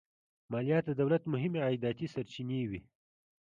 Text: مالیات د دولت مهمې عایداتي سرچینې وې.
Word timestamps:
مالیات 0.51 0.83
د 0.87 0.91
دولت 1.01 1.23
مهمې 1.33 1.59
عایداتي 1.65 2.07
سرچینې 2.13 2.59
وې. 2.69 2.79